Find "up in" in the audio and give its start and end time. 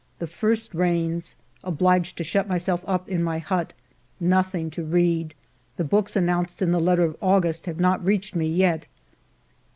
2.87-3.21